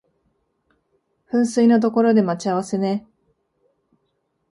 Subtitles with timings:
[1.31, 3.05] 噴水の所で待ち合わせね